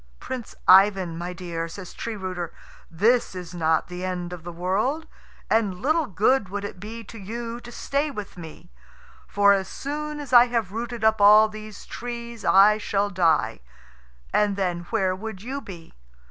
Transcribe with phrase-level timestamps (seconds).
[0.19, 2.51] "Prince Ivan, my dear," says Tree rooter,
[2.89, 5.05] "this is not the end of the world,
[5.47, 8.71] and little good would it be to you to stay with me.
[9.27, 13.59] For as soon as I have rooted up all these trees I shall die,
[14.33, 15.93] and then where would you be?